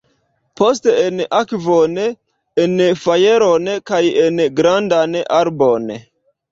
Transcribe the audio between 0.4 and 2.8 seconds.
Poste en akvon, en